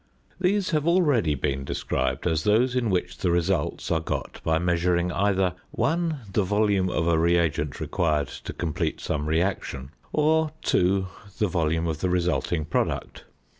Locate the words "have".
0.71-0.83